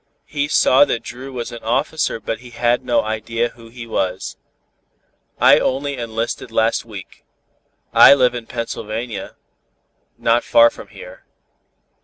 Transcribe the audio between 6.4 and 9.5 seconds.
last week. I live in Pennsylvania